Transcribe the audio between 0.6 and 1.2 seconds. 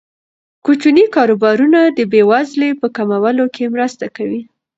کوچني